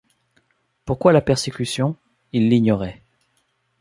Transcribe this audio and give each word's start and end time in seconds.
Pourquoi 0.83 1.13
la 1.13 1.21
persécution? 1.21 1.95
il 2.33 2.49
l’ignorait. 2.49 3.03